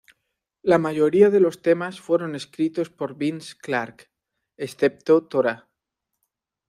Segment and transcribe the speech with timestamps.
[0.63, 4.09] La mayoría de los temas fueron escritos por Vince Clarke,
[4.57, 5.69] excepto "Tora!